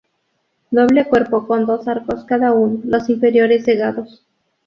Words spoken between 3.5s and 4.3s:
cegados.